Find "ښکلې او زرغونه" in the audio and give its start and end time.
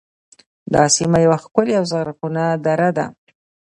1.43-2.43